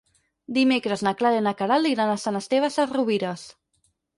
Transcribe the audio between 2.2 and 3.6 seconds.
Sant Esteve Sesrovires.